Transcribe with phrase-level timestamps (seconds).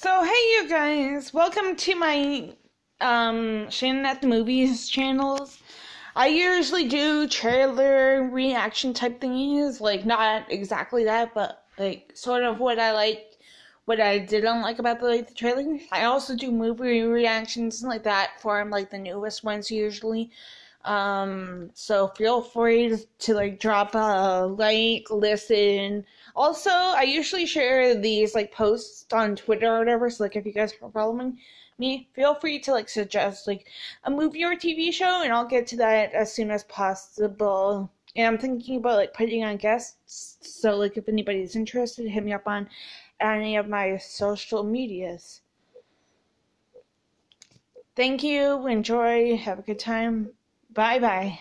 [0.00, 2.52] So hey you guys, welcome to my
[3.00, 5.58] um Shannon at the Movies channels.
[6.14, 12.60] I usually do trailer reaction type thingies, like not exactly that, but like sort of
[12.60, 13.38] what I like,
[13.86, 15.64] what I didn't like about the, like, the trailer.
[15.90, 20.30] I also do movie reactions like that for like the newest ones usually.
[20.84, 26.04] Um, so feel free to like drop a like, listen.
[26.36, 30.08] Also, I usually share these like posts on Twitter or whatever.
[30.08, 31.38] So like, if you guys are following
[31.78, 33.66] me, feel free to like suggest like
[34.04, 37.90] a movie or TV show, and I'll get to that as soon as possible.
[38.16, 40.38] And I'm thinking about like putting on guests.
[40.40, 42.68] So like, if anybody's interested, hit me up on
[43.20, 45.42] any of my social medias.
[47.96, 48.66] Thank you.
[48.68, 49.36] Enjoy.
[49.36, 50.30] Have a good time.
[50.70, 51.38] Bye bye.